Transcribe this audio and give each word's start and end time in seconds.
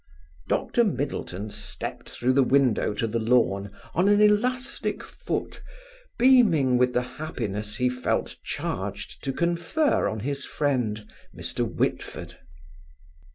Dr 0.47 0.83
Middleton 0.83 1.51
stepped 1.51 2.09
through 2.09 2.33
the 2.33 2.41
window 2.41 2.91
to 2.95 3.05
the 3.05 3.19
lawn 3.19 3.69
on 3.93 4.09
an 4.09 4.19
elastic 4.19 5.03
foot, 5.03 5.61
beaming 6.17 6.79
with 6.79 6.93
the 6.93 7.03
happiness 7.21 7.75
he 7.75 7.87
felt 7.87 8.37
charged 8.43 9.23
to 9.23 9.31
confer 9.31 10.07
on 10.07 10.21
his 10.21 10.43
friend 10.43 11.07
Mr. 11.37 11.71
Whitford. 11.71 12.37